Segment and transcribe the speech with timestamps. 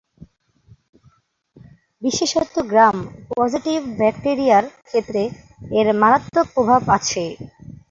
[2.01, 5.21] বিশেষত গ্রাম-পজিটিভ ব্যাকটেরিয়ার ক্ষেত্রে
[5.79, 7.23] এর মারাত্মক প্রভাব আছে।